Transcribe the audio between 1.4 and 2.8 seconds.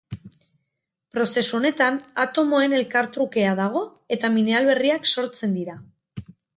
honetan atomoen